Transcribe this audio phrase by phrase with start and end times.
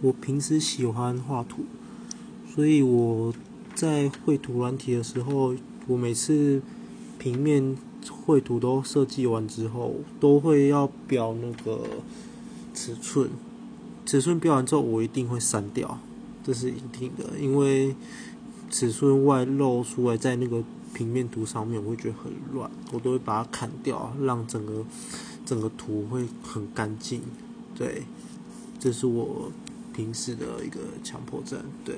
[0.00, 1.64] 我平时喜欢画图，
[2.54, 3.34] 所以我
[3.74, 5.56] 在绘图软体的时候，
[5.88, 6.62] 我每次
[7.18, 7.76] 平面
[8.24, 11.80] 绘图都设计完之后，都会要标那个
[12.72, 13.28] 尺寸。
[14.06, 15.98] 尺寸标完之后，我一定会删掉，
[16.44, 17.96] 这是一定的，因为
[18.70, 20.62] 尺寸外露出来在那个
[20.94, 24.84] 平面图上面，我会觉得很乱，我都会把它砍掉，让整个
[25.44, 27.20] 整个图会很干净。
[27.74, 28.04] 对，
[28.78, 29.50] 这是我。
[29.98, 31.96] 平时的一个强迫症，对。